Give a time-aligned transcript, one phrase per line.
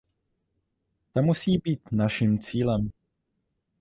[1.13, 2.89] Ta musí být našim cílem.